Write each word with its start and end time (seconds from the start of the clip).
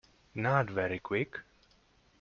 Not 0.33 0.67
very 0.71 0.97
Quick. 0.97 1.41